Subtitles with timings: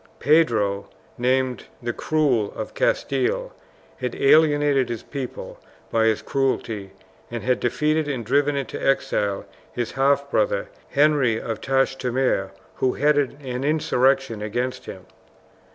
[0.19, 3.53] Pedro, named the Cruel, of Castile,
[3.97, 5.59] had alienated his people
[5.91, 6.89] by his cruelty,
[7.29, 13.39] and had defeated and driven into exile his half brother, Henry of Trastamare, who headed
[13.45, 15.05] an insurrection against him.